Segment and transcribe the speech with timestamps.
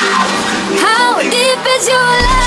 [0.00, 2.39] How deep is your love?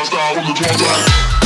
[0.00, 1.37] I